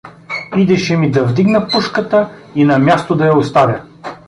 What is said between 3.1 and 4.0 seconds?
да я оставя.